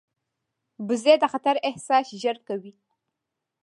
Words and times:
وزې 0.87 1.13
د 1.21 1.25
خطر 1.33 1.55
احساس 1.69 2.05
ژر 2.21 2.37
کوي 2.47 2.73